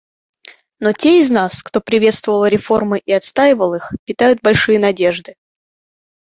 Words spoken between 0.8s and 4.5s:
те из нас, кто приветствовал реформы и отстаивал их, питают